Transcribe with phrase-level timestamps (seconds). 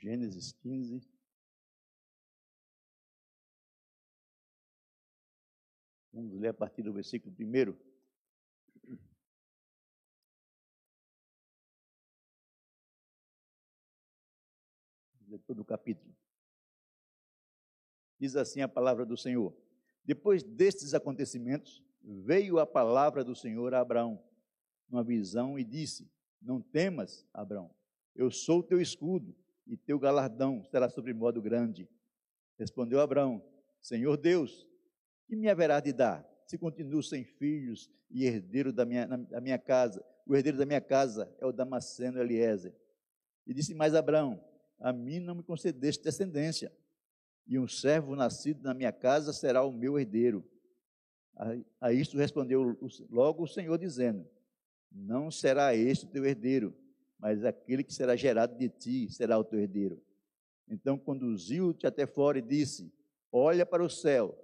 [0.00, 1.06] Gênesis 15.
[6.10, 7.90] Vamos ler a partir do versículo 1.
[15.46, 16.14] todo o capítulo.
[18.18, 19.54] Diz assim a palavra do Senhor:
[20.04, 24.22] Depois destes acontecimentos, veio a palavra do Senhor a Abraão,
[24.88, 26.10] numa visão, e disse:
[26.40, 27.74] Não temas, Abraão,
[28.14, 29.34] eu sou teu escudo,
[29.70, 31.88] e teu galardão será sobre modo grande.
[32.58, 33.40] Respondeu Abraão:
[33.80, 34.66] Senhor Deus,
[35.28, 39.58] que me haverá de dar, se continuo sem filhos e herdeiro da minha, da minha
[39.58, 40.04] casa?
[40.26, 42.74] O herdeiro da minha casa é o Damasceno Eliezer.
[43.46, 44.44] E disse mais Abraão:
[44.80, 46.72] A mim não me concedeste descendência,
[47.46, 50.44] e um servo nascido na minha casa será o meu herdeiro.
[51.36, 52.76] A, a isto respondeu
[53.08, 54.28] logo o Senhor, dizendo:
[54.90, 56.74] Não será este o teu herdeiro,
[57.20, 60.02] mas aquele que será gerado de ti será o teu herdeiro.
[60.68, 62.92] Então conduziu-te até fora e disse:
[63.30, 64.34] Olha para os céus,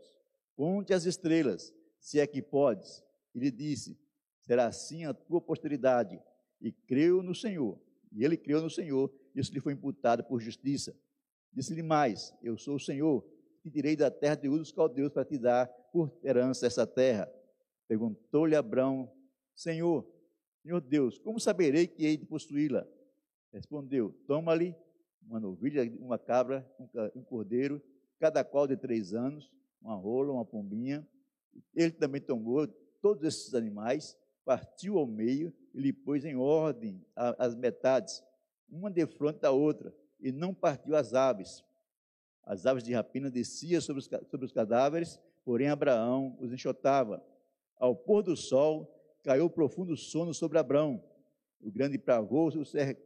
[0.55, 3.03] conte as estrelas, se é que podes.
[3.35, 3.99] E lhe disse:
[4.43, 6.21] Será assim a tua posteridade.
[6.61, 7.79] E creu no Senhor.
[8.13, 10.95] E ele creu no Senhor, e isso lhe foi imputado por justiça.
[11.53, 13.25] Disse-lhe mais: Eu sou o Senhor,
[13.63, 17.31] que tirei da terra de dos caldeus para te dar por herança essa terra.
[17.89, 19.11] Perguntou-lhe Abraão:
[19.55, 20.07] Senhor,
[20.67, 22.85] Senhor Deus, como saberei que hei de possuí-la?
[23.53, 24.75] Respondeu: Toma-lhe
[25.23, 26.69] uma novilha, uma cabra,
[27.15, 27.81] um cordeiro,
[28.19, 29.49] cada qual de três anos,
[29.81, 31.07] uma rola, uma pombinha.
[31.73, 32.67] Ele também tomou
[33.01, 38.25] todos esses animais, partiu ao meio e lhe pôs em ordem as metades,
[38.69, 41.63] uma de frente da outra, e não partiu as aves.
[42.43, 47.25] As aves de rapina desciam sobre os, sobre os cadáveres, porém Abraão os enxotava.
[47.79, 48.96] Ao pôr do sol,
[49.27, 51.03] caiu profundo sono sobre Abraão.
[51.61, 52.97] O grande pavor, o ser...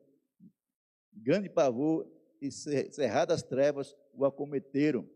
[1.11, 2.07] grande pavor
[2.43, 5.09] e cerradas trevas o acometeram.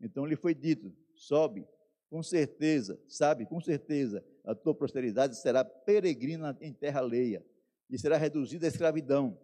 [0.00, 1.64] Então lhe foi dito: sobe,
[2.10, 7.46] com certeza, sabe, com certeza, a tua posteridade será peregrina em terra alheia,
[7.88, 9.38] e será reduzida à escravidão,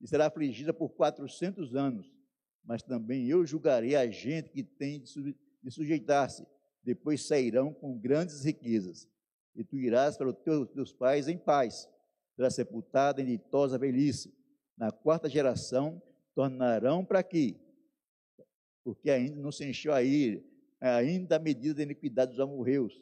[0.00, 2.14] e será afligida por quatrocentos anos.
[2.62, 6.46] Mas também eu julgarei a gente que tem de sujeitar-se,
[6.84, 9.08] depois sairão com grandes riquezas
[9.54, 11.88] e tu irás para os teus, teus pais em paz.
[12.34, 14.32] Será sepultada em ditosa velhice.
[14.76, 16.00] Na quarta geração
[16.34, 17.60] tornarão para aqui,
[18.82, 20.42] porque ainda não se encheu a ira,
[20.80, 23.00] ainda a medida da iniquidade dos amorreus.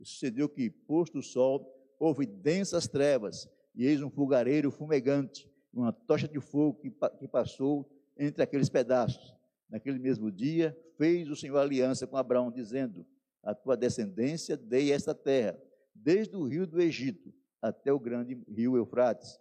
[0.00, 6.28] Sucedeu que, posto o sol, houve densas trevas, e eis um fogareiro fumegante, uma tocha
[6.28, 9.34] de fogo que, que passou entre aqueles pedaços.
[9.68, 13.04] Naquele mesmo dia, fez o Senhor aliança com Abraão, dizendo:
[13.42, 15.58] A tua descendência dei esta terra,
[16.02, 19.38] desde o rio do Egito até o grande rio Eufrates.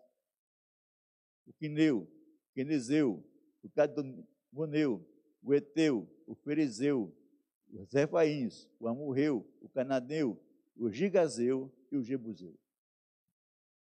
[1.46, 3.24] O Quineu, o Quenezeu,
[3.62, 5.06] o Cadmoneu,
[5.42, 7.16] o Eteu, o Ferezeu,
[7.72, 10.42] os Refaíns, o Amorreu, o Cananeu,
[10.76, 12.58] o Gigazeu e o Jebuseu.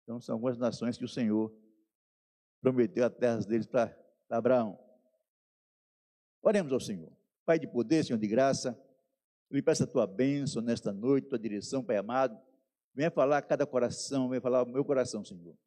[0.04, 1.54] Então são algumas nações que o Senhor
[2.62, 3.98] prometeu a terra deles para
[4.30, 4.80] Abraão.
[6.42, 7.12] Oremos ao Senhor.
[7.46, 8.78] Pai de poder, Senhor de graça,
[9.50, 12.38] lhe peço a tua bênção nesta noite, tua direção, Pai amado.
[12.94, 15.58] Venha falar a cada coração, venha falar ao meu coração, Senhor.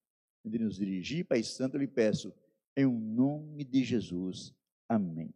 [0.45, 2.33] De nos dirigir, Pai Santo, eu lhe peço,
[2.77, 4.55] em nome de Jesus.
[4.89, 5.35] Amém.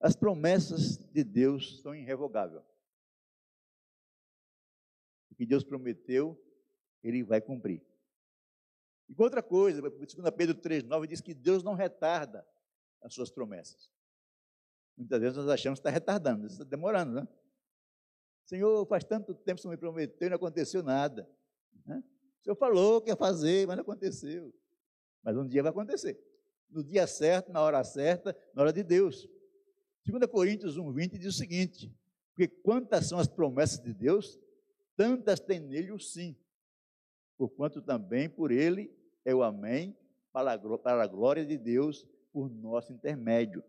[0.00, 2.62] As promessas de Deus são irrevogáveis.
[5.30, 6.40] O que Deus prometeu,
[7.02, 7.82] Ele vai cumprir.
[9.08, 12.46] E outra coisa, 2 Pedro 3,9 diz que Deus não retarda
[13.02, 13.90] as suas promessas.
[14.96, 17.28] Muitas vezes nós achamos que está retardando, está demorando, né?
[18.50, 21.30] Senhor, faz tanto tempo que você me prometeu e não aconteceu nada.
[21.86, 22.02] Né?
[22.40, 24.52] O Senhor falou que ia fazer, mas não aconteceu.
[25.22, 26.20] Mas um dia vai acontecer.
[26.68, 29.28] No dia certo, na hora certa, na hora de Deus.
[30.04, 31.94] 2 Coríntios 1,20 diz o seguinte:
[32.34, 34.36] Porque quantas são as promessas de Deus,
[34.96, 36.36] tantas tem nele o sim.
[37.38, 38.92] Porquanto também por ele
[39.24, 39.96] é o amém,
[40.32, 40.54] para
[41.04, 43.62] a glória de Deus, por nosso intermédio.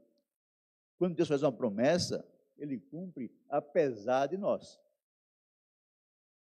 [0.98, 2.26] Quando Deus faz uma promessa,
[2.62, 4.80] ele cumpre apesar de nós.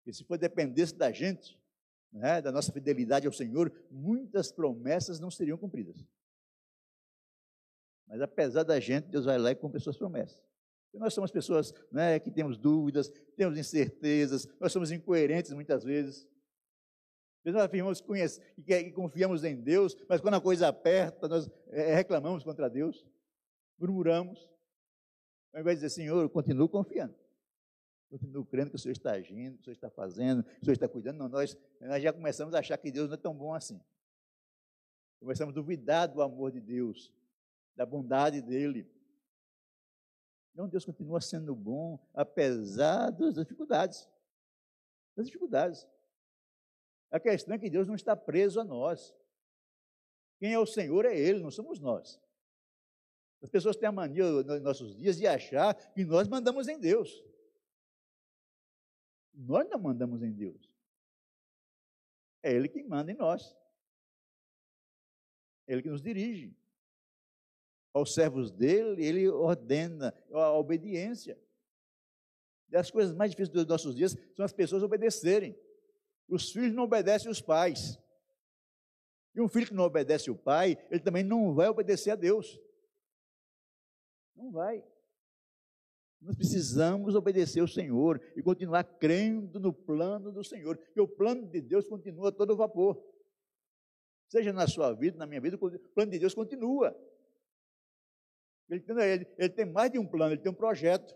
[0.06, 1.58] E se for dependesse da gente,
[2.12, 6.06] né, da nossa fidelidade ao Senhor, muitas promessas não seriam cumpridas.
[8.06, 10.38] Mas apesar da gente, Deus vai lá e cumpre as suas promessas.
[10.84, 16.28] Porque nós somos pessoas né, que temos dúvidas, temos incertezas, nós somos incoerentes muitas vezes.
[17.44, 22.68] Nós afirmamos que confiamos em Deus, mas quando a coisa aperta, nós é, reclamamos contra
[22.68, 23.04] Deus,
[23.78, 24.48] murmuramos.
[25.54, 27.21] Ao invés de dizer, Senhor, eu continuo confiando.
[28.12, 30.74] Continuo crendo que o Senhor está agindo, que o Senhor está fazendo, que o Senhor
[30.74, 31.16] está cuidando.
[31.16, 33.80] Não, nós, nós já começamos a achar que Deus não é tão bom assim.
[35.18, 37.10] Começamos a duvidar do amor de Deus.
[37.74, 38.86] da bondade dele.
[40.52, 44.06] Então Deus continua sendo bom, apesar das dificuldades.
[45.16, 45.88] Das dificuldades.
[47.10, 49.16] A questão é que Deus não está preso a nós.
[50.38, 52.20] Quem é o Senhor é Ele, não somos nós.
[53.40, 57.31] As pessoas têm a mania nos nossos dias de achar que nós mandamos em Deus.
[59.46, 60.70] Nós não mandamos em Deus.
[62.42, 63.56] É Ele que manda em nós.
[65.66, 66.56] Ele que nos dirige.
[67.92, 71.38] Aos servos dele, Ele ordena a obediência.
[72.70, 75.58] E as coisas mais difíceis dos nossos dias são as pessoas obedecerem.
[76.28, 77.98] Os filhos não obedecem os pais.
[79.34, 82.60] E um filho que não obedece o pai, ele também não vai obedecer a Deus.
[84.34, 84.84] Não vai.
[86.22, 91.48] Nós precisamos obedecer ao Senhor e continuar crendo no plano do Senhor, porque o plano
[91.48, 93.02] de Deus continua a todo vapor.
[94.28, 96.96] Seja na sua vida, na minha vida, o plano de Deus continua.
[98.70, 101.12] Ele, ele, ele tem mais de um plano, ele tem um projeto.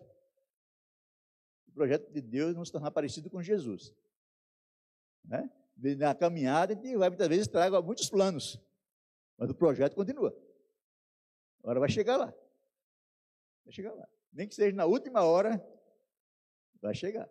[1.68, 3.94] O projeto de Deus é nos tornar parecido com Jesus.
[5.24, 5.48] Né?
[5.98, 8.60] Na caminhada, gente vai muitas vezes traga muitos planos,
[9.38, 10.36] mas o projeto continua.
[11.60, 12.34] Agora vai chegar lá.
[13.64, 15.66] Vai chegar lá nem que seja na última hora,
[16.80, 17.28] vai chegar.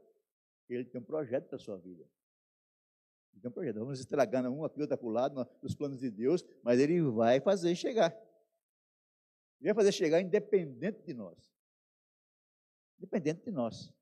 [0.68, 2.04] Ele tem um projeto para a sua vida.
[3.32, 3.76] Ele tem um projeto.
[3.78, 8.12] Vamos estragando um aqui, outro lado, nos planos de Deus, mas ele vai fazer chegar.
[9.62, 11.54] Ele vai fazer chegar independente de nós.
[12.98, 13.94] Independente de nós.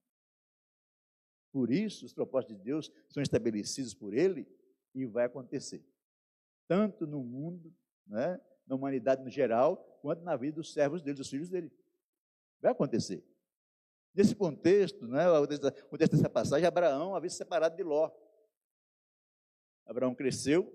[1.52, 4.48] Por isso, os propósitos de Deus são estabelecidos por Ele
[4.96, 5.86] e vai acontecer.
[6.68, 7.72] Tanto no mundo,
[8.08, 11.72] né, na humanidade no geral, quanto na vida dos servos dele, dos filhos dele.
[12.64, 13.22] Vai acontecer.
[14.16, 18.10] Nesse contexto, né, o contexto dessa passagem, Abraão havia se separado de Ló.
[19.86, 20.74] Abraão cresceu,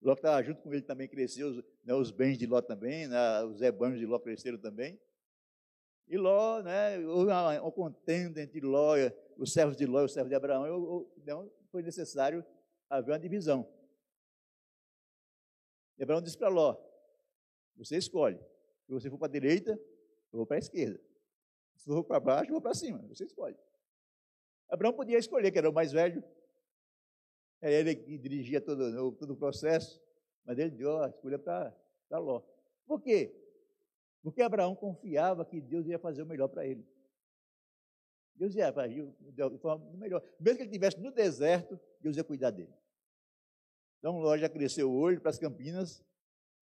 [0.00, 3.60] Ló estava junto com ele também cresceu, né, os bens de Ló também, né, os
[3.60, 5.00] rebanhos de Ló cresceram também.
[6.06, 8.94] E Ló, né, houve uma, uma contenda entre Ló,
[9.36, 12.46] os servos de Ló e os servos de Abraão, então foi necessário
[12.88, 13.68] haver uma divisão.
[15.98, 16.76] E Abraão disse para Ló:
[17.76, 18.38] Você escolhe.
[18.86, 19.76] Se você for para a direita,
[20.34, 21.00] eu vou para a esquerda.
[21.76, 22.98] Se eu vou para baixo, eu vou para cima.
[23.08, 23.56] Você escolhe.
[24.68, 26.24] Abraão podia escolher, que era o mais velho.
[27.60, 30.02] Era ele que dirigia todo, todo o processo.
[30.44, 31.72] Mas ele deu a escolha para
[32.10, 32.42] Ló.
[32.84, 33.32] Por quê?
[34.22, 36.84] Porque Abraão confiava que Deus ia fazer o melhor para ele.
[38.34, 40.20] Deus ia fazer o melhor.
[40.40, 42.74] Mesmo que ele estivesse no deserto, Deus ia cuidar dele.
[44.00, 46.04] Então Ló já cresceu o olho para as campinas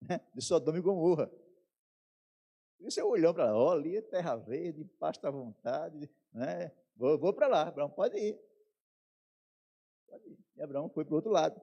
[0.02, 1.30] né, de Sodoma e Gomorra.
[2.82, 6.72] Isso é olhando para lá, ó, ali é terra verde, pasto à vontade, né?
[6.96, 8.38] Vou, vou para lá, Abraão, pode ir.
[10.06, 10.38] Pode ir.
[10.56, 11.60] E Abraão foi para o outro lado.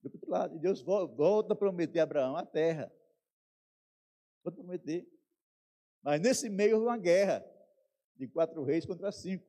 [0.00, 0.56] Foi para outro lado.
[0.56, 2.92] E Deus volta a prometer a Abraão a terra.
[4.42, 5.06] Volta a prometer.
[6.02, 7.44] Mas nesse meio houve uma guerra
[8.14, 9.44] de quatro reis contra cinco.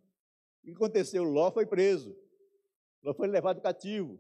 [0.61, 1.23] O que aconteceu?
[1.23, 2.17] Ló foi preso.
[3.03, 4.19] Ló foi levado cativo.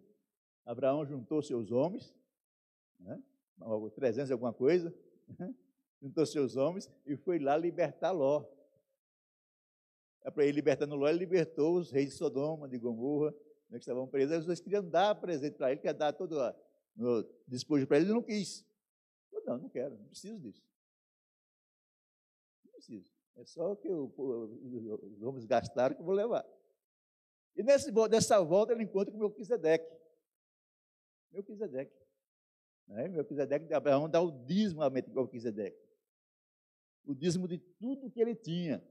[0.63, 2.13] Abraão juntou seus homens,
[2.99, 3.21] né?
[3.95, 4.93] 300 e alguma coisa,
[5.39, 5.53] né?
[6.01, 8.45] Juntou seus homens e foi lá libertar Ló.
[10.23, 13.31] É para ele libertando Ló, ele libertou os reis de Sodoma, de Gomorra,
[13.69, 14.39] né, que estavam presos.
[14.39, 18.13] Os dois queriam dar presente para ele, quer dar todo o despojo para ele, ele
[18.13, 18.65] não quis.
[19.31, 20.63] Eu, não, não quero, não preciso disso.
[22.65, 23.09] Não preciso.
[23.35, 26.45] É só o que eu, os homens gastaram que eu vou levar.
[27.55, 29.91] E nesse, nessa volta ele encontra com Melquisedeque.
[31.31, 31.95] Melquisedeque.
[32.87, 33.07] Né?
[33.07, 35.86] Melquisedeque de Abraão dá o dízimo a Melquisedeque
[37.07, 38.83] o dízimo de tudo que ele tinha.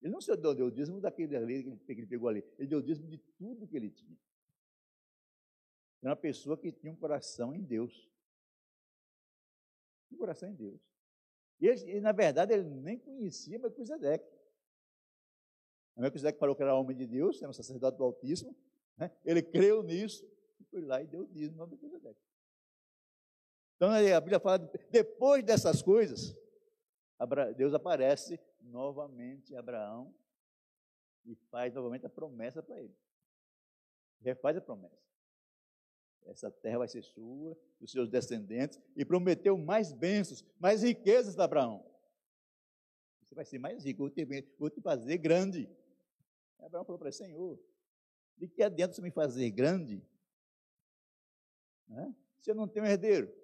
[0.00, 2.82] Ele não só deu o dízimo daquele ali que ele pegou ali, ele deu o
[2.82, 4.16] dízimo de tudo que ele tinha.
[6.00, 8.08] Era uma pessoa que tinha um coração em Deus.
[10.10, 10.80] Um coração em Deus.
[11.60, 14.24] E, ele, e na verdade, ele nem conhecia Melquisedeque.
[15.96, 18.56] Melquisedeque falou que era homem de Deus, era um sacerdote do Altíssimo.
[18.96, 19.10] Né?
[19.22, 20.24] Ele creu nisso
[20.58, 22.20] e foi lá e deu o dízimo a Melquisedeque.
[23.76, 24.58] Então a Bíblia fala,
[24.90, 26.34] depois dessas coisas,
[27.56, 30.14] Deus aparece novamente a Abraão
[31.24, 32.96] e faz novamente a promessa para ele.
[34.20, 35.10] Refaz a promessa.
[36.26, 41.44] Essa terra vai ser sua, dos seus descendentes, e prometeu mais bênçãos, mais riquezas para
[41.44, 41.84] Abraão.
[43.22, 44.24] Você vai ser mais rico, vou te,
[44.58, 45.68] vou te fazer grande.
[46.58, 47.58] E Abraão falou para ele, Senhor,
[48.36, 50.02] de que adianta você me fazer grande?
[51.86, 52.14] Né?
[52.38, 53.39] Se eu não tenho herdeiro.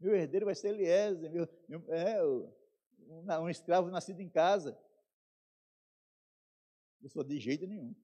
[0.00, 4.78] Meu herdeiro vai ser Eliezer, meu, meu, é, um, um escravo nascido em casa.
[7.02, 7.94] Eu sou de jeito nenhum.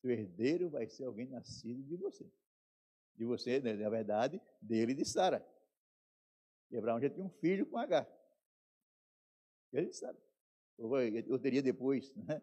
[0.00, 2.30] Seu herdeiro vai ser alguém nascido de você.
[3.14, 5.46] De você, né, na verdade, dele e de Sara.
[6.70, 8.06] E Abraão já tinha um filho com H.
[9.72, 10.18] Ele sabe.
[10.78, 12.42] Eu teria depois, né?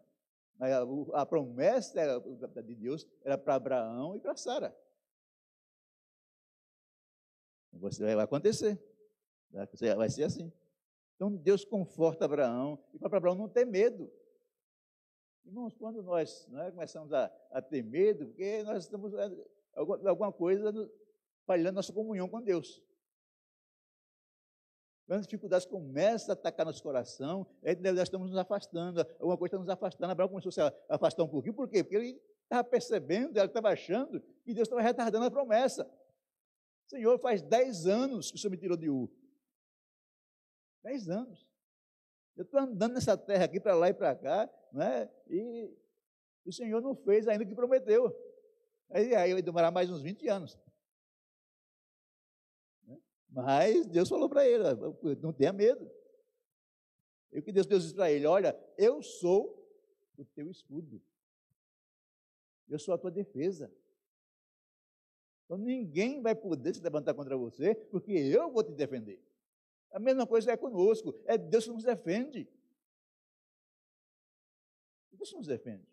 [0.57, 2.19] Mas a, a promessa
[2.63, 4.75] de Deus era para Abraão e para Sara.
[7.79, 8.79] Você vai acontecer.
[9.51, 10.51] Vai ser assim.
[11.15, 14.11] Então Deus conforta Abraão e para Abraão não ter medo.
[15.45, 19.29] Irmãos, quando nós né, começamos a, a, ter medo, porque nós estamos é,
[19.73, 20.71] alguma coisa
[21.45, 22.83] falhando nossa comunhão com Deus.
[25.07, 29.55] Quando as dificuldades começam a atacar nosso coração, é nós estamos nos afastando, alguma coisa
[29.55, 30.11] está nos afastando.
[30.11, 31.83] Abraão começou a se afastar um pouquinho, por quê?
[31.83, 35.89] Porque ele estava percebendo, ele estava achando que Deus estava retardando a promessa.
[36.89, 39.09] Senhor, faz dez anos que o Senhor me tirou de U.
[40.81, 41.47] Dez anos.
[42.35, 45.09] Eu estou andando nessa terra aqui para lá e para cá, né?
[45.27, 45.71] e
[46.45, 48.15] o Senhor não fez ainda o que prometeu.
[48.89, 50.59] Aí, aí vai demorar mais uns 20 anos.
[53.29, 54.63] Mas Deus falou para ele:
[55.21, 55.89] não tenha medo.
[57.31, 59.63] E o que Deus, Deus disse para ele: Olha, eu sou
[60.17, 60.99] o teu escudo.
[62.67, 63.71] Eu sou a tua defesa.
[65.49, 69.19] Então ninguém vai poder se levantar contra você, porque eu vou te defender.
[69.91, 71.19] A mesma coisa é conosco.
[71.25, 72.47] É Deus que nos defende.
[75.11, 75.87] Deus nos defende.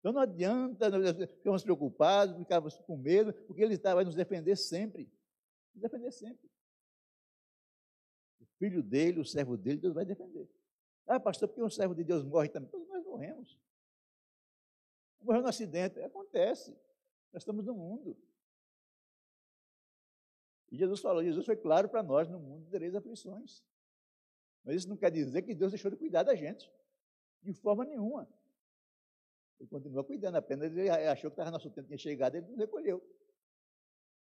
[0.00, 0.90] Então não adianta
[1.28, 5.10] ficarmos preocupados, ficarmos com medo, porque Ele está, vai nos defender sempre.
[5.74, 6.48] Nos defender sempre
[8.64, 10.48] filho dele, o servo dele, Deus vai defender.
[11.06, 12.70] Ah, pastor, porque um servo de Deus morre também?
[12.70, 13.58] Todos nós morremos.
[15.20, 16.70] Morreu no acidente, acontece.
[17.32, 18.16] Nós estamos no mundo.
[20.74, 23.62] E Jesus falou, Jesus foi claro para nós, no mundo tereis aflições.
[24.64, 26.68] Mas isso não quer dizer que Deus deixou de cuidar da gente.
[27.40, 28.28] De forma nenhuma.
[29.60, 33.00] Ele continua cuidando, apenas ele achou que estava nosso tempo tinha chegado, ele não recolheu.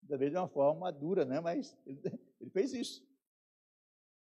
[0.07, 1.41] Talvez de uma forma dura, né?
[1.41, 2.03] mas ele,
[2.39, 3.03] ele fez isso.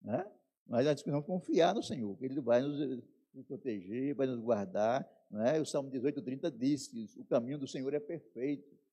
[0.02, 0.30] Né?
[0.66, 5.08] Mas nós precisamos confiar no Senhor, que Ele vai nos, nos proteger, vai nos guardar.
[5.30, 5.58] Né?
[5.58, 8.83] O Salmo 18, 30 diz que o caminho do Senhor é perfeito.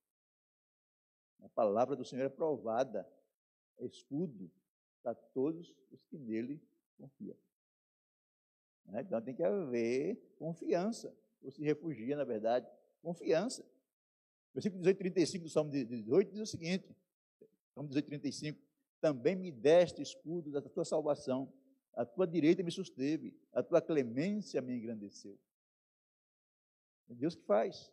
[1.42, 3.08] A palavra do Senhor é provada,
[3.78, 4.50] é escudo
[5.02, 6.62] para todos os que nele
[6.96, 7.36] confiam.
[8.86, 9.02] Né?
[9.02, 12.66] Então tem que haver confiança, ou se refugia, na verdade,
[13.02, 13.64] confiança.
[14.54, 16.96] Versículo 18, 35 do Salmo 18 diz o seguinte:
[17.74, 18.60] Salmo 18, 35
[19.00, 21.52] também me deste escudo da tua salvação,
[21.94, 25.36] a tua direita me susteve, a tua clemência me engrandeceu.
[27.08, 27.92] É Deus que faz.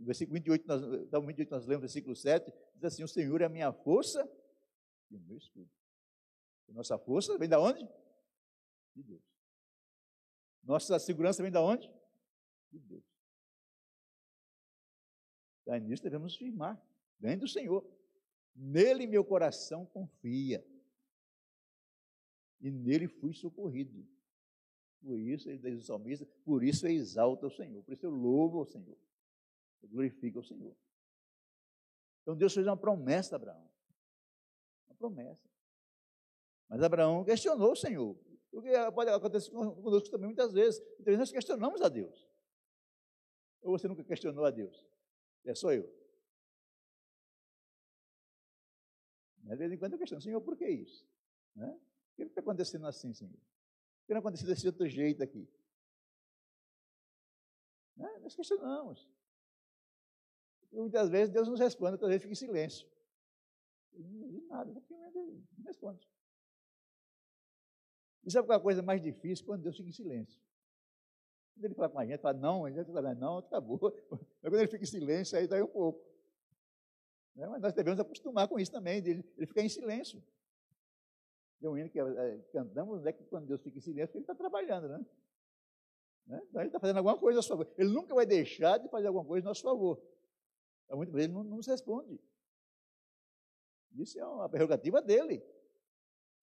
[0.00, 3.72] Versículo 28, nós, 28, nós lemos, versículo 7, diz assim: O Senhor é a minha
[3.72, 4.28] força
[5.10, 5.70] e o meu escudo.
[6.68, 7.86] E nossa força vem da onde?
[8.94, 9.22] De Deus.
[10.62, 11.90] Nossa segurança vem da onde?
[12.70, 13.04] De Deus.
[15.66, 16.80] Daí nisso devemos firmar.
[17.18, 17.86] Vem do Senhor.
[18.54, 20.64] Nele meu coração confia.
[22.60, 24.06] E nele fui socorrido.
[25.04, 28.10] Por isso, ele diz o salmista, por isso eu exalto ao Senhor, por isso eu
[28.10, 28.96] louvo ao Senhor,
[29.84, 30.76] eu glorifico ao Senhor.
[32.22, 33.70] Então Deus fez uma promessa a Abraão.
[34.88, 35.48] Uma promessa.
[36.68, 38.18] Mas Abraão questionou o Senhor.
[38.50, 40.80] O que pode acontecer conosco também muitas vezes.
[40.98, 42.28] Então nós questionamos a Deus.
[43.62, 44.86] Ou você nunca questionou a Deus?
[45.44, 45.92] É só eu.
[49.38, 51.06] De vez em quando eu questiono, Senhor, por que isso?
[51.54, 51.70] Né?
[51.70, 53.32] Por que está acontecendo assim, Senhor?
[53.32, 55.46] Por que não aconteceu desse outro jeito aqui?
[57.96, 58.18] Né?
[58.20, 59.06] Nós questionamos.
[60.74, 62.86] E muitas vezes Deus nos responde, outras vezes fica em silêncio.
[63.92, 64.72] Ele não diz nada,
[65.14, 66.10] não responde.
[68.24, 69.46] E sabe qual é a coisa mais difícil?
[69.46, 70.40] Quando Deus fica em silêncio.
[71.54, 73.78] Quando ele fala com a gente, fala não, a gente fala, não, acabou.
[74.10, 76.04] Mas quando ele fica em silêncio, aí dá um pouco.
[77.36, 77.46] Né?
[77.46, 80.20] Mas nós devemos acostumar com isso também, de ele, ele ficar em silêncio.
[81.60, 84.34] Tem um hino que é, cantamos, né, que quando Deus fica em silêncio, ele está
[84.34, 85.06] trabalhando, né?
[86.26, 86.42] né?
[86.48, 87.72] Então ele está fazendo alguma coisa a nosso favor.
[87.78, 90.02] Ele nunca vai deixar de fazer alguma coisa a nosso favor.
[90.94, 92.20] Então, muitas vezes ele não, nos responde.
[93.96, 95.44] Isso é uma prerrogativa dele.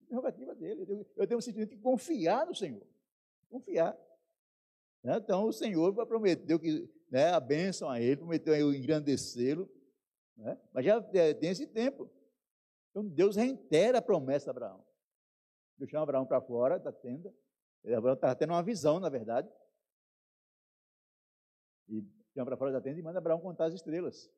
[0.08, 1.08] Prerrogativa dele.
[1.16, 2.86] Eu, tenho um sentimento de confiar no Senhor.
[3.50, 3.98] Confiar.
[5.04, 5.16] Né?
[5.16, 9.70] Então o Senhor prometeu que né, a bênção a ele, prometeu engrandecê-lo.
[10.36, 10.60] Né?
[10.74, 12.10] Mas já é, tem esse tempo.
[12.90, 14.86] Então Deus reitera a promessa a Abraão.
[15.78, 17.34] Deus chama Abraão para fora da tenda.
[17.86, 19.50] Abraão estava tendo uma visão, na verdade.
[21.88, 24.30] E chama para fora da tenda e manda Abraão contar as estrelas.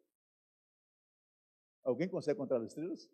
[1.84, 3.10] Alguém consegue contar as estrelas?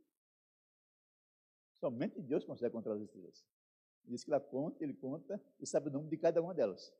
[1.74, 3.46] Somente Deus consegue contar as estrelas.
[4.04, 6.94] Diz que ela conta, ele conta e sabe o nome de cada uma delas.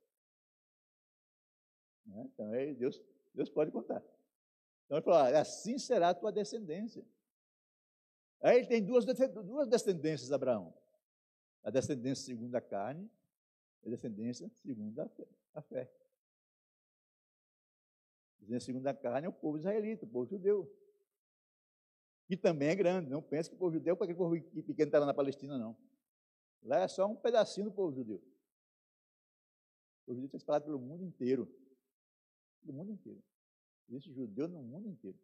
[2.06, 2.30] Né?
[2.34, 3.02] Então, é, Deus,
[3.34, 4.04] Deus pode contar.
[4.86, 7.06] Então ele falou: assim será a tua descendência.
[8.42, 10.74] Aí ele tem duas, duas descendências, Abraão.
[11.64, 13.10] A descendência segundo a carne
[13.84, 15.28] e a descendência segundo a fé.
[15.54, 15.92] A fé.
[18.38, 20.74] A descendência segundo a carne é o povo israelita, o povo judeu.
[22.30, 23.10] Que também é grande.
[23.10, 25.58] Não pense que o povo judeu é aquele povo pequeno que está lá na Palestina,
[25.58, 25.76] não.
[26.62, 28.18] Lá é só um pedacinho do povo judeu.
[28.18, 31.52] O povo judeu está espalhado pelo mundo inteiro.
[32.62, 33.20] Pelo mundo inteiro.
[33.90, 35.18] Existe judeu no mundo inteiro.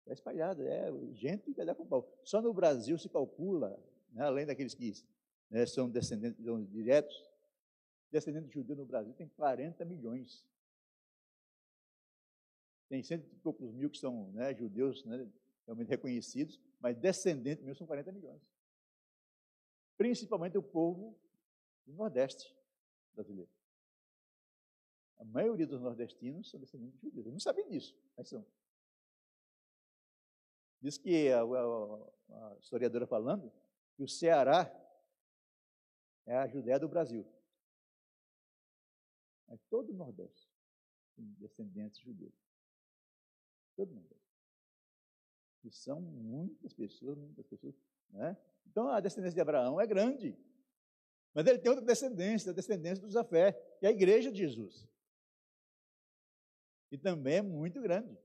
[0.00, 2.12] Está espalhado, é gente que dá com pau.
[2.24, 3.80] Só no Brasil se calcula,
[4.10, 4.92] né, além daqueles que
[5.48, 7.24] né, são descendentes diretos,
[8.10, 10.44] descendentes de judeu no Brasil tem 40 milhões.
[12.88, 15.28] Tem cento e poucos mil que são né, judeus né,
[15.64, 18.42] realmente reconhecidos, mas descendentes mesmo são 40 milhões.
[19.96, 21.18] Principalmente o povo
[21.84, 22.54] do Nordeste
[23.14, 23.50] brasileiro.
[25.18, 27.26] A maioria dos nordestinos são descendentes de judeus.
[27.26, 28.46] Eu não sabia disso, mas são.
[30.80, 33.50] Diz que a, a, a historiadora falando
[33.96, 34.70] que o Ceará
[36.26, 37.26] é a Judéia do Brasil.
[39.48, 40.50] Mas todo o Nordeste
[41.14, 42.34] tem descendentes judeus.
[43.76, 44.16] Todo o Nordeste.
[45.64, 47.74] E são muitas pessoas, muitas pessoas.
[48.10, 48.36] Né?
[48.66, 50.36] Então a descendência de Abraão é grande.
[51.34, 54.88] Mas ele tem outra descendência, a descendência dos Afé, que é a igreja de Jesus.
[56.90, 58.16] E também é muito grande.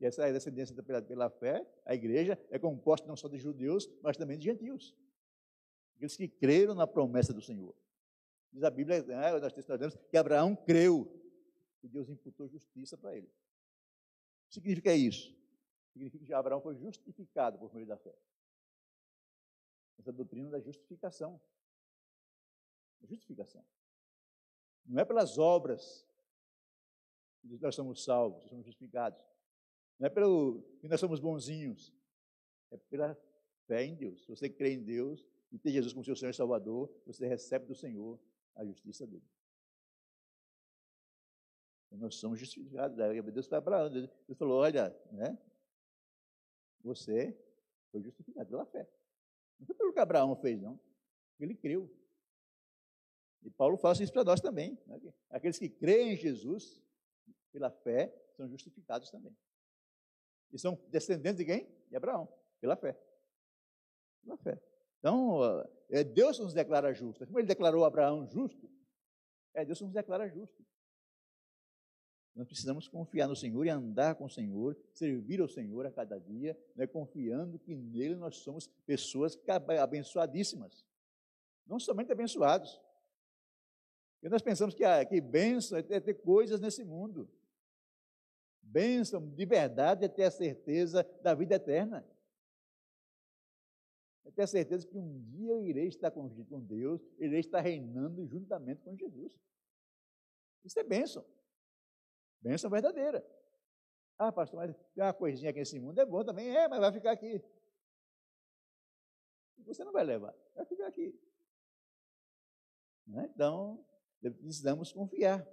[0.00, 3.86] E essa é descendência pela, pela fé, a igreja é composta não só de judeus,
[4.02, 4.96] mas também de gentios.
[5.94, 7.74] Aqueles que creram na promessa do Senhor.
[8.50, 11.06] Diz a Bíblia, né, nós testemunhamos, que Abraão creu
[11.82, 13.30] e Deus imputou justiça para ele.
[14.50, 15.34] Significa isso?
[15.92, 18.14] Significa que Abraão foi justificado por meio da fé.
[19.98, 21.40] Essa doutrina da justificação.
[23.02, 23.64] Justificação.
[24.84, 26.06] Não é pelas obras
[27.40, 29.22] que nós somos salvos, somos justificados.
[29.98, 31.94] Não é pelo que nós somos bonzinhos.
[32.70, 33.14] É pela
[33.66, 34.24] fé em Deus.
[34.24, 37.66] Se você crê em Deus e tem Jesus como seu Senhor e Salvador, você recebe
[37.66, 38.18] do Senhor
[38.54, 39.24] a justiça dele.
[41.92, 42.96] Nós somos justificados.
[43.32, 43.90] Deus foi Abraão.
[43.90, 45.36] Deus falou: olha, né?
[46.82, 47.36] Você
[47.90, 48.88] foi justificado pela fé.
[49.58, 50.78] Não foi pelo que Abraão fez, não.
[51.38, 51.90] Ele creu.
[53.42, 54.78] E Paulo fala isso para nós também.
[54.86, 55.00] Né?
[55.30, 56.82] Aqueles que creem em Jesus,
[57.52, 59.36] pela fé, são justificados também.
[60.52, 61.68] E são descendentes de quem?
[61.88, 62.28] De Abraão,
[62.60, 62.98] pela fé.
[64.22, 64.60] Pela fé.
[64.98, 65.40] Então,
[65.88, 67.26] é Deus nos declara justos.
[67.26, 68.70] Como ele declarou Abraão justo,
[69.54, 70.64] é Deus nos declara justo.
[72.34, 76.18] Nós precisamos confiar no Senhor e andar com o Senhor, servir ao Senhor a cada
[76.18, 79.38] dia, né, confiando que nele nós somos pessoas
[79.82, 80.84] abençoadíssimas.
[81.66, 82.80] Não somente abençoados.
[84.22, 87.28] E nós pensamos que, ah, que bênção é ter coisas nesse mundo.
[88.62, 92.06] Bênção de verdade é ter a certeza da vida eterna.
[94.24, 96.28] É ter a certeza que um dia eu irei estar com
[96.60, 99.40] Deus, irei estar reinando juntamente com Jesus.
[100.64, 101.24] Isso é bênção.
[102.40, 103.24] Bênção verdadeira.
[104.18, 106.54] Ah, pastor, mas tem uma coisinha aqui nesse mundo, é bom também.
[106.54, 107.42] É, mas vai ficar aqui.
[109.66, 111.18] Você não vai levar, vai ficar aqui.
[113.06, 113.30] Né?
[113.34, 113.84] Então,
[114.20, 115.46] precisamos confiar.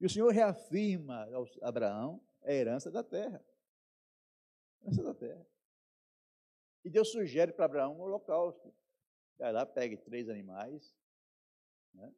[0.00, 1.28] E o Senhor reafirma
[1.62, 3.44] a Abraão a herança da terra.
[4.80, 5.46] A herança da terra.
[6.84, 8.74] E Deus sugere para Abraão um holocausto.
[9.38, 10.94] Vai lá, pegue três animais,
[11.94, 12.12] né?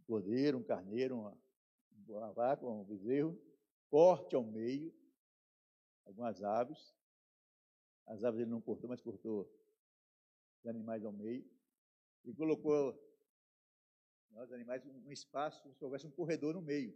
[0.00, 1.38] um cordeiro, um carneiro, uma,
[2.08, 3.38] uma vaca, um bezerro,
[3.90, 4.94] corte ao meio,
[6.04, 6.94] algumas aves.
[8.06, 9.50] As aves ele não cortou, mas cortou
[10.60, 11.44] os animais ao meio.
[12.24, 12.98] E colocou
[14.30, 16.94] os animais um espaço, como se houvesse um corredor no meio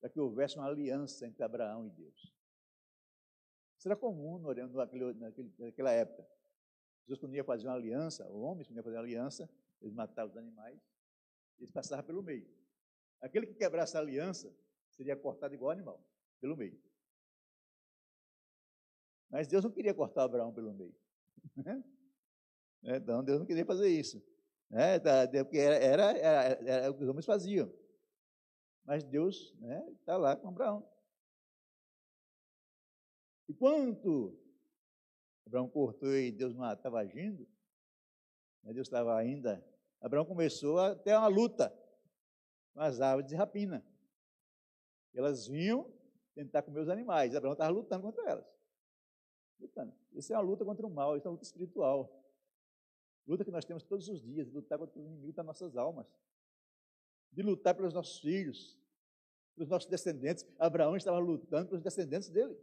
[0.00, 2.32] para que houvesse uma aliança entre Abraão e Deus.
[3.76, 6.26] Isso era comum naquele, naquele, naquela época.
[7.06, 10.36] Jesus, quando ia fazer uma aliança, homens, quando ia fazer uma aliança, eles matavam os
[10.36, 10.80] animais,
[11.58, 12.46] eles passavam pelo meio.
[13.20, 14.54] Aquele que quebrasse a aliança
[14.96, 16.02] seria cortado igual animal,
[16.40, 16.80] pelo meio.
[19.30, 20.94] Mas Deus não queria cortar Abraão pelo meio.
[22.82, 24.22] então, Deus não queria fazer isso.
[24.70, 24.98] É,
[25.42, 27.72] porque era, era, era, era o que os homens faziam.
[28.84, 30.88] Mas Deus né, está lá com Abraão.
[33.48, 34.38] E quanto
[35.46, 37.46] Abraão cortou e Deus não estava agindo,
[38.62, 39.64] né, Deus estava ainda,
[40.00, 41.74] Abraão começou a ter uma luta
[42.78, 43.84] as aves de rapina.
[45.14, 45.90] Elas vinham
[46.34, 47.34] tentar comer os animais.
[47.34, 48.46] Abraão estava lutando contra elas.
[49.58, 49.92] Lutando.
[50.12, 52.14] Isso é uma luta contra o mal, isso é uma luta espiritual.
[53.26, 56.06] Luta que nós temos todos os dias, lutar contra o inimigo das nossas almas.
[57.30, 58.78] de lutar pelos nossos filhos,
[59.54, 60.46] pelos nossos descendentes.
[60.58, 62.56] Abraão estava lutando pelos descendentes dele.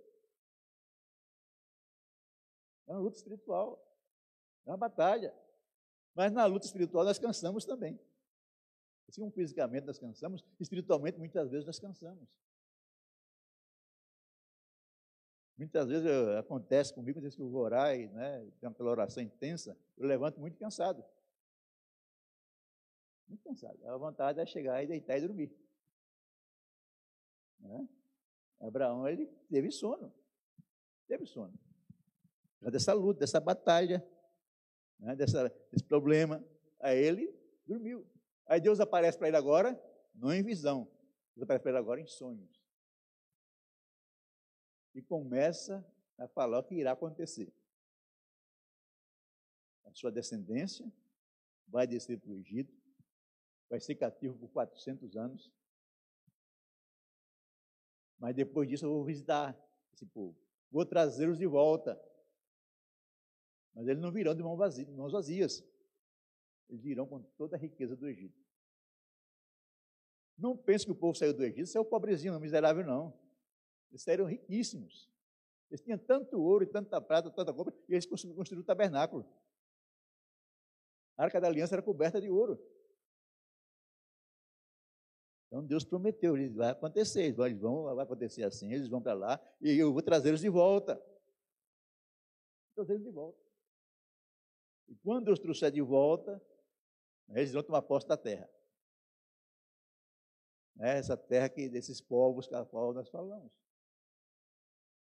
[2.88, 3.80] É uma luta espiritual,
[4.66, 5.34] é uma batalha.
[6.16, 8.00] Mas na luta espiritual nós cansamos também.
[9.08, 12.28] Assim como fisicamente nós cansamos, espiritualmente muitas vezes nós cansamos.
[15.58, 19.24] Muitas vezes eu, acontece comigo, às que eu vou orar e né, tem aquela oração
[19.24, 21.04] intensa, eu levanto muito cansado.
[23.28, 23.88] Muito cansado.
[23.88, 25.52] A vontade é chegar e deitar e dormir.
[27.60, 27.88] Né?
[28.60, 30.14] Abraão, ele teve sono.
[31.08, 31.58] Teve sono.
[32.62, 34.06] Dessa luta, dessa batalha,
[35.00, 36.44] né, dessa, desse problema.
[36.80, 37.34] Aí ele
[37.66, 38.06] dormiu.
[38.46, 39.80] Aí Deus aparece para ele agora,
[40.14, 40.88] não em visão.
[41.36, 42.64] Deus aparece para ele agora em sonhos.
[44.94, 45.86] E começa
[46.18, 47.52] a falar o que irá acontecer.
[49.86, 50.92] A sua descendência
[51.68, 52.74] vai descer para o Egito,
[53.70, 55.52] vai ser cativo por 400 anos.
[58.18, 59.58] Mas depois disso eu vou visitar
[59.94, 60.36] esse povo.
[60.72, 62.00] Vou trazê-los de volta.
[63.74, 65.64] Mas eles não virão de mãos vazias.
[66.70, 68.40] Eles virão com toda a riqueza do Egito.
[70.38, 73.18] Não pense que o povo saiu do Egito, saiu pobrezinho, não miserável, não.
[73.90, 75.10] Eles saíram riquíssimos.
[75.70, 79.26] Eles tinham tanto ouro e tanta prata, tanta cobre, e eles construíram o tabernáculo.
[81.18, 82.60] A arca da aliança era coberta de ouro.
[85.48, 89.72] Então Deus prometeu, vai acontecer, eles vão, vai acontecer assim, eles vão para lá, e
[89.72, 91.02] eu vou trazê-los de volta.
[92.76, 93.40] Trazê-los de volta.
[94.90, 96.42] E quando Deus trouxer de volta,
[97.30, 98.50] eles vão tomar posse da terra.
[100.80, 103.52] É essa terra que desses povos que a qual nós falamos.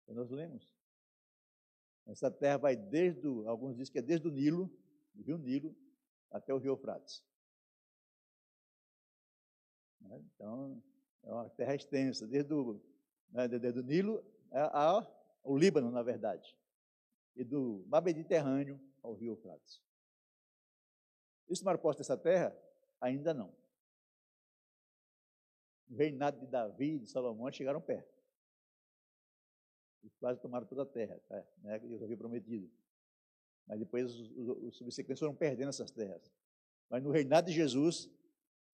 [0.05, 0.75] Que nós lemos.
[2.07, 4.69] Essa terra vai desde, alguns dizem que é desde o Nilo,
[5.15, 5.77] do rio Nilo,
[6.31, 7.25] até o rio Eufrates.
[10.01, 10.21] Né?
[10.35, 10.83] Então,
[11.23, 12.81] é uma terra extensa, desde o,
[13.31, 16.57] né, desde o Nilo ao Líbano, na verdade,
[17.37, 19.81] e do mar Mediterrâneo ao rio Eufrates.
[21.49, 22.57] Isso tomaram posse dessa terra?
[23.01, 23.55] Ainda não.
[25.91, 28.13] O reinado de Davi e de Salomão chegaram perto.
[30.03, 31.45] Eles quase tomaram toda a terra, tá?
[31.59, 32.71] né, que Deus havia prometido.
[33.67, 36.33] Mas depois os, os, os subsequentes foram perdendo essas terras.
[36.89, 38.11] Mas no reinado de Jesus,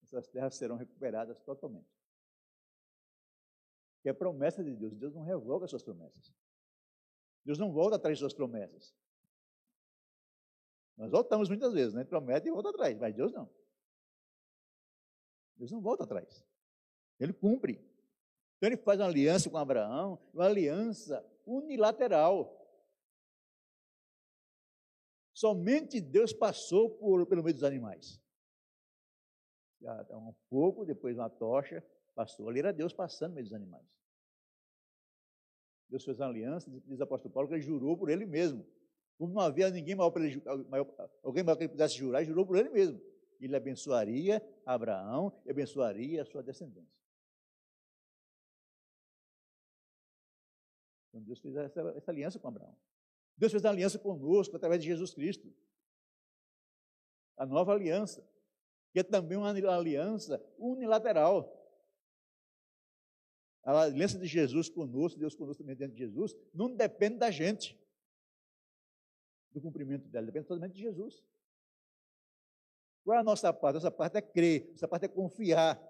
[0.02, 1.88] essas terras serão recuperadas totalmente.
[4.02, 4.94] Que é promessa de Deus.
[4.94, 6.32] Deus não revoga suas promessas.
[7.44, 8.94] Deus não volta atrás de suas promessas.
[10.98, 12.02] Nós voltamos muitas vezes, né?
[12.04, 13.48] Promete e volta atrás, mas Deus não.
[15.56, 16.44] Deus não volta atrás.
[17.20, 17.74] Ele cumpre.
[18.56, 22.56] Então ele faz uma aliança com Abraão, uma aliança unilateral.
[25.32, 28.20] Somente Deus passou por, pelo meio dos animais.
[30.10, 31.80] Um pouco, depois uma tocha,
[32.12, 32.48] passou.
[32.48, 33.86] Ali era Deus passando no meio dos animais.
[35.88, 38.66] Deus fez uma aliança, diz o apóstolo Paulo, que ele jurou por ele mesmo.
[39.18, 40.40] Como não havia ninguém maior para ele,
[41.22, 43.00] alguém maior que ele pudesse jurar, ele jurou por ele mesmo.
[43.40, 46.96] Ele abençoaria Abraão e abençoaria a sua descendência.
[51.08, 52.76] Então Deus fez essa, essa aliança com Abraão.
[53.36, 55.52] Deus fez a aliança conosco através de Jesus Cristo.
[57.36, 58.24] A nova aliança,
[58.92, 61.54] que é também uma aliança unilateral.
[63.64, 67.76] A aliança de Jesus conosco, Deus conosco também dentro de Jesus, não depende da gente
[69.58, 71.22] do cumprimento dela, depende totalmente de Jesus.
[73.04, 73.74] Qual é a nossa parte?
[73.74, 75.80] Nossa parte é crer, nossa parte é confiar.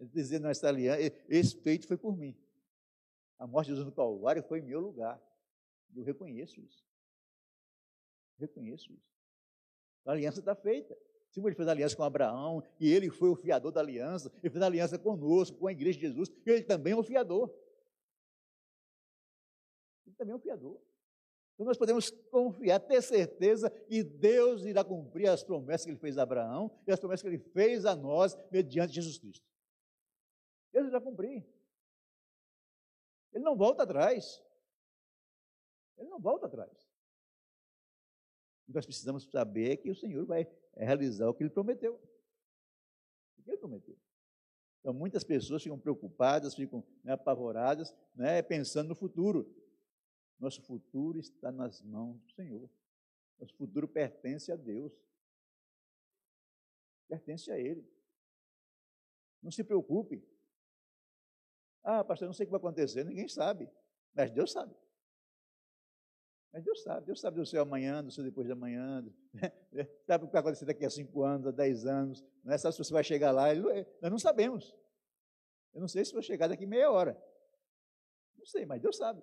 [0.00, 2.36] É dizer nessa aliança, esse feito foi por mim.
[3.38, 5.22] A morte de Jesus no Calvário foi em meu lugar.
[5.94, 6.84] Eu reconheço isso.
[8.38, 9.14] Reconheço isso.
[10.04, 10.96] A aliança está feita.
[11.30, 14.62] Se ele fez aliança com Abraão, e ele foi o fiador da aliança, ele fez
[14.62, 17.52] aliança conosco, com a igreja de Jesus, ele também é o fiador.
[20.06, 20.80] Ele também é o fiador.
[21.54, 26.18] Então nós podemos confiar, ter certeza que Deus irá cumprir as promessas que ele fez
[26.18, 29.46] a Abraão e as promessas que ele fez a nós mediante Jesus Cristo.
[30.72, 31.46] Deus irá cumprir.
[33.32, 34.42] Ele não volta atrás.
[35.96, 36.72] Ele não volta atrás.
[38.66, 42.00] Nós precisamos saber que o Senhor vai realizar o que ele prometeu.
[43.38, 43.96] O que ele prometeu.
[44.80, 49.50] Então, muitas pessoas ficam preocupadas, ficam né, apavoradas, né, pensando no futuro.
[50.38, 52.70] Nosso futuro está nas mãos do Senhor.
[53.38, 54.92] Nosso futuro pertence a Deus.
[57.08, 57.86] Pertence a Ele.
[59.42, 60.26] Não se preocupe.
[61.82, 63.04] Ah, pastor, não sei o que vai acontecer.
[63.04, 63.70] Ninguém sabe.
[64.14, 64.74] Mas Deus sabe.
[66.54, 69.04] Mas Deus sabe, Deus sabe do seu amanhã, do seu depois de amanhã,
[70.06, 72.58] sabe o que vai acontecer daqui a cinco anos, a dez anos, não é?
[72.58, 73.52] sabe se você vai chegar lá,
[74.00, 74.72] nós não sabemos.
[75.74, 77.20] Eu não sei se vou chegar daqui meia hora.
[78.38, 79.20] Não sei, mas Deus sabe.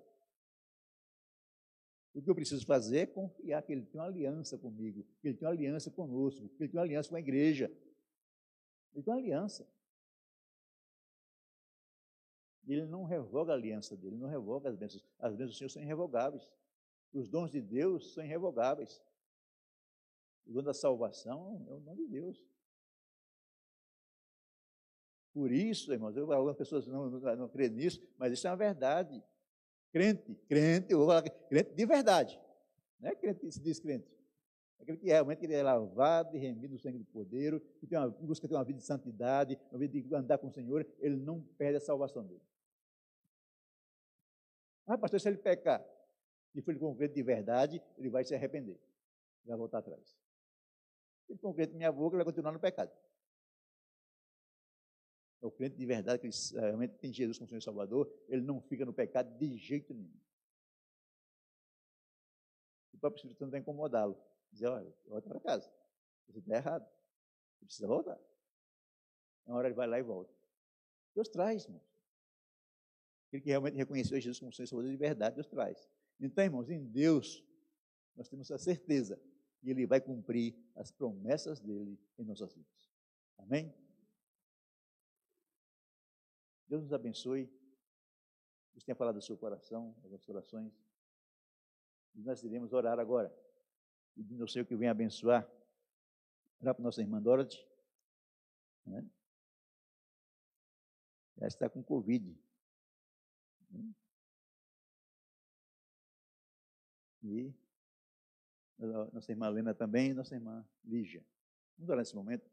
[2.14, 5.38] O que eu preciso fazer é confiar que Ele tem uma aliança comigo, que Ele
[5.38, 7.72] tem uma aliança conosco, que Ele tem uma aliança com a igreja.
[8.94, 9.68] Ele tem uma aliança.
[12.68, 15.06] Ele não revoga a aliança dele, não revoga as bênçãos.
[15.20, 16.52] As bênçãos do Senhor são irrevogáveis.
[17.14, 19.02] Os dons de Deus são irrevogáveis.
[20.46, 22.46] O dom da salvação é o dom de Deus.
[25.34, 28.58] Por isso, irmãos, eu, algumas pessoas não, não, não creem nisso, mas isso é uma
[28.58, 29.24] verdade.
[29.92, 32.40] Crente, crente, eu vou falar, crente de verdade.
[33.00, 34.08] Não é crente que se diz crente.
[34.80, 37.98] É aquele que realmente ele é lavado e remido no sangue do poder, que tem
[37.98, 41.18] uma, busca ter uma vida de santidade, uma vida de andar com o Senhor, ele
[41.18, 42.42] não perde a salvação dele.
[44.88, 45.86] Ah, pastor, se ele pecar
[46.56, 48.80] e for com crente de verdade, ele vai se arrepender.
[49.46, 50.08] Vai voltar atrás.
[51.26, 52.92] Se ele for crente minha boca, ele vai continuar no pecado.
[55.42, 58.42] É o crente de verdade, que ele realmente tem Jesus como Senhor e Salvador, ele
[58.42, 60.22] não fica no pecado de jeito nenhum.
[62.94, 64.16] O próprio Espírito Santo vai incomodá-lo.
[64.52, 65.72] Dizer, olha, volta para casa.
[66.28, 66.86] Você está errado.
[67.58, 68.20] Você precisa voltar.
[69.48, 70.32] Na hora ele vai lá e volta.
[71.16, 71.84] Deus traz, irmãos.
[73.28, 75.90] Aquele que realmente reconheceu Jesus como Senhor e Salvador de verdade, Deus traz.
[76.20, 77.44] Então, irmãos, em Deus,
[78.16, 79.20] nós temos a certeza
[79.60, 82.92] que Ele vai cumprir as promessas dele em nossas vidas.
[83.38, 83.74] Amém?
[86.72, 87.52] Deus nos abençoe.
[88.72, 90.74] Deus tenha falado do seu coração, das nossas orações.
[92.16, 93.30] E nós iremos orar agora.
[94.16, 95.46] Pedindo ao Senhor que venha abençoar.
[96.62, 97.68] Orar para nossa irmã Dorothy.
[98.86, 99.06] Né?
[101.36, 102.40] Ela está com Covid.
[103.70, 103.94] Né?
[107.22, 107.54] E
[109.12, 111.24] nossa irmã Lena também, e nossa irmã Lígia.
[111.78, 112.50] Vamos orar nesse momento.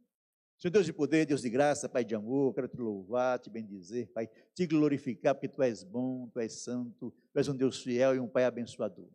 [0.58, 4.08] Senhor Deus de poder, Deus de graça, Pai de amor, quero te louvar, te bendizer,
[4.08, 8.16] Pai, te glorificar, porque tu és bom, tu és santo, tu és um Deus fiel
[8.16, 9.06] e um Pai abençoador.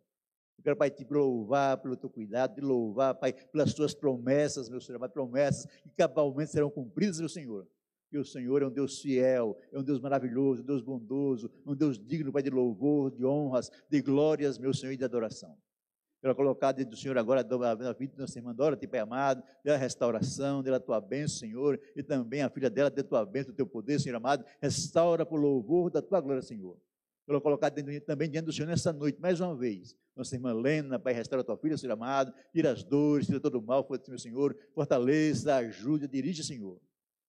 [0.56, 4.80] Eu quero, Pai, te louvar pelo teu cuidado, te louvar, Pai, pelas tuas promessas, meu
[4.80, 7.68] Senhor, promessas que cabalmente serão cumpridas, meu Senhor.
[8.08, 11.76] Que o Senhor é um Deus fiel, é um Deus maravilhoso, um Deus bondoso, um
[11.76, 15.54] Deus digno, Pai, de louvor, de honras, de glórias, meu Senhor, e de adoração.
[16.24, 19.76] Quero colocar diante do Senhor agora a vida da nossa irmã Dorothy, Pai amado, dela
[19.76, 23.66] restauração, dela tua bênção, Senhor, e também a filha dela, dê tua bênção, do teu
[23.66, 26.78] poder, Senhor amado, restaura por louvor da tua glória, Senhor.
[27.42, 29.94] Colocar dentro, também diante do Senhor nessa noite, mais uma vez.
[30.16, 33.58] Nossa irmã Lena, Pai, restaura a tua filha, Senhor amado, tira as dores, tira todo
[33.58, 36.80] o mal, meu Senhor, fortaleça, ajude, dirige, Senhor.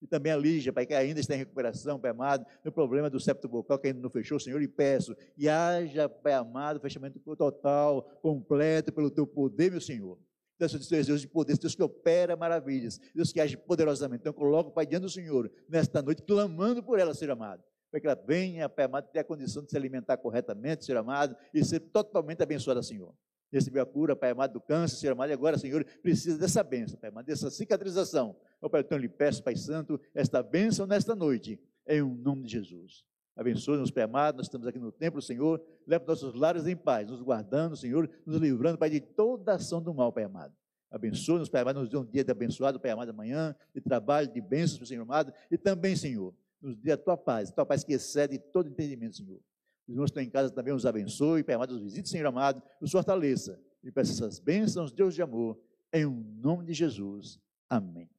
[0.02, 3.20] E também a Lígia, Pai, que ainda está em recuperação, Pai amado, no problema do
[3.20, 8.04] septo vocal que ainda não fechou, Senhor, e peço, e haja, Pai amado, fechamento total,
[8.22, 10.20] completo, pelo Teu poder, meu Senhor.
[10.58, 14.22] Deus, Deus de poder, Deus que opera maravilhas, Deus que age poderosamente.
[14.22, 18.08] Então, coloco, Pai, diante do Senhor, nesta noite, clamando por ela, Senhor amado para que
[18.08, 21.80] ela venha, Pai amado, ter a condição de se alimentar corretamente, Senhor amado, e ser
[21.80, 23.16] totalmente abençoada, Senhor
[23.56, 26.98] recebeu a cura, Pai amado, do câncer, Senhor amado, e agora, Senhor, precisa dessa bênção,
[26.98, 28.36] Pai amado, dessa cicatrização.
[28.62, 32.52] Ó Pai, então lhe peço, Pai Santo, esta bênção nesta noite, em um nome de
[32.52, 33.06] Jesus.
[33.36, 37.22] Abençoe-nos, Pai amado, nós estamos aqui no templo, Senhor, leva nossos lares em paz, nos
[37.22, 40.54] guardando, Senhor, nos livrando, Pai, de toda ação do mal, Pai amado.
[40.90, 44.40] Abençoe-nos, Pai amado, nos dê um dia de abençoado, Pai amado, amanhã, de trabalho, de
[44.40, 47.94] bênçãos, Senhor amado, e também, Senhor, nos dê a tua paz, a tua paz que
[47.94, 49.40] excede todo entendimento, Senhor.
[49.88, 52.92] Os irmãos que estão em casa também os abençoe, Pai os visite, Senhor amado, os
[52.92, 53.62] fortaleça.
[53.84, 55.60] E peço essas bênçãos, Deus de amor,
[55.94, 57.40] em um nome de Jesus.
[57.70, 58.10] Amém.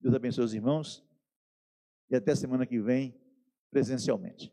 [0.00, 1.04] Deus abençoe os irmãos
[2.08, 3.14] e até semana que vem,
[3.70, 4.52] presencialmente.